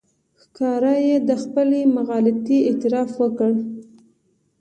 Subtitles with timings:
[0.41, 3.51] ښکاره یې د خپلې مغالطې اعتراف وکړ.